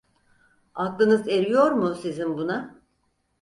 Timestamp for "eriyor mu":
1.27-1.95